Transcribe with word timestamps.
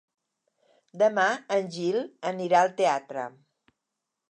Demà 1.01 1.25
en 1.57 1.69
Gil 1.77 1.99
anirà 2.31 2.65
al 2.65 2.75
teatre. 2.83 3.29